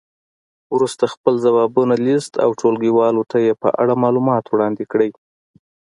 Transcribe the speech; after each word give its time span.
وروسته 0.75 1.03
خپل 1.13 1.33
ځوابونه 1.45 1.95
لیست 2.05 2.33
او 2.43 2.49
ټولګیوالو 2.59 3.23
ته 3.31 3.37
یې 3.45 3.53
په 3.61 3.69
اړه 3.81 3.93
معلومات 4.03 4.45
وړاندې 4.47 4.83
کړئ. 4.91 5.09